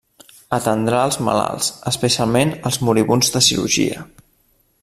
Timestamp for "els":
1.09-1.17, 2.71-2.83